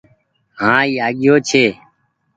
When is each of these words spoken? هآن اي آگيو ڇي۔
هآن 0.61 0.75
اي 0.83 0.91
آگيو 1.07 1.35
ڇي۔ 1.47 1.65